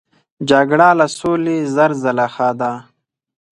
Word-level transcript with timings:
جګړه 0.49 0.89
له 0.99 1.07
سولې 1.19 1.57
زر 1.75 1.91
ځله 2.01 2.25
ښه 2.33 2.49
ده. 2.59 2.71